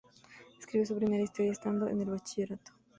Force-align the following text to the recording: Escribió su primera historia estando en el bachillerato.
Escribió 0.57 0.87
su 0.87 0.95
primera 0.95 1.21
historia 1.23 1.51
estando 1.51 1.87
en 1.87 2.01
el 2.01 2.09
bachillerato. 2.09 2.71